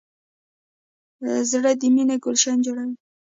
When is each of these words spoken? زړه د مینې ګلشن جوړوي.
زړه 1.51 1.71
د 1.81 1.83
مینې 1.95 2.15
ګلشن 2.23 2.57
جوړوي. 2.65 2.95